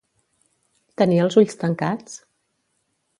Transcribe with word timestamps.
Tenia 1.01 1.27
els 1.27 1.37
ulls 1.41 1.59
tancats? 1.65 2.17